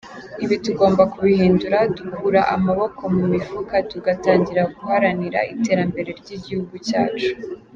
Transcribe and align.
Ibi 0.43 0.55
tugomba 0.65 1.03
kubihindura, 1.13 1.77
dukura 1.97 2.41
amaboko 2.55 3.01
mu 3.15 3.23
mifuka 3.33 3.75
tugatangira 3.91 4.61
guharanira 4.75 5.39
iterambere 5.53 6.09
ry’igihugu 6.19 6.75
cyacu. 6.87 7.31